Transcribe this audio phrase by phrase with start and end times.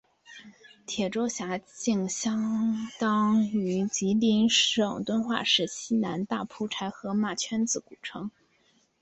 [0.87, 8.31] 铁州辖境相当今吉林省敦化市西南大蒲柴河马圈子古城。